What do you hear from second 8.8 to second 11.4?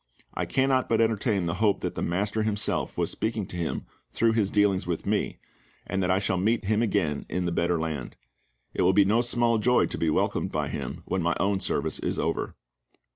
would be no small joy to be welcomed by him, when my